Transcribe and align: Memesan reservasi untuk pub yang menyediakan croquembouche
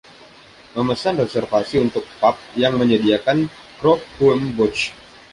Memesan 0.77 1.13
reservasi 1.23 1.75
untuk 1.85 2.01
pub 2.19 2.33
yang 2.61 2.73
menyediakan 2.81 3.37
croquembouche 3.79 4.85